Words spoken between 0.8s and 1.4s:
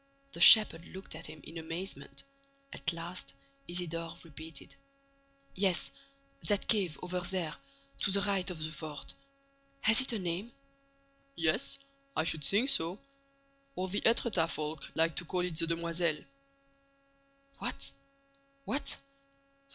looked at